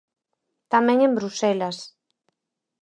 [0.73, 1.77] Tamén en Bruxelas.